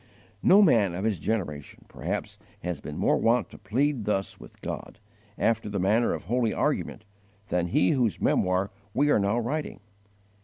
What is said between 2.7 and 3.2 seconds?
been more